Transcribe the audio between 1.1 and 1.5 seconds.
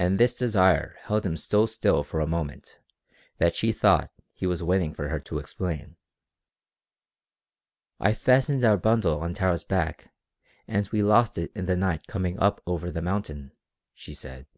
him